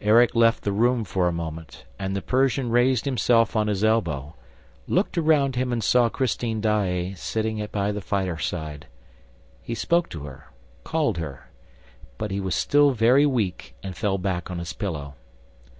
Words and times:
Erik 0.00 0.34
left 0.34 0.64
the 0.64 0.72
room 0.72 1.04
for 1.04 1.28
a 1.28 1.32
moment, 1.32 1.84
and 2.00 2.16
the 2.16 2.20
Persian 2.20 2.68
raised 2.68 3.04
himself 3.04 3.54
on 3.54 3.68
his 3.68 3.84
elbow, 3.84 4.34
looked 4.88 5.16
around 5.16 5.54
him 5.54 5.72
and 5.72 5.84
saw 5.84 6.08
Christine 6.08 6.60
Daae 6.60 7.14
sitting 7.14 7.64
by 7.70 7.92
the 7.92 8.00
fireside. 8.00 8.88
He 9.62 9.76
spoke 9.76 10.08
to 10.08 10.24
her, 10.24 10.48
called 10.82 11.18
her, 11.18 11.52
but 12.16 12.32
he 12.32 12.40
was 12.40 12.56
still 12.56 12.90
very 12.90 13.24
weak 13.24 13.76
and 13.80 13.96
fell 13.96 14.18
back 14.18 14.50
on 14.50 14.58
his 14.58 14.72
pillow. 14.72 15.14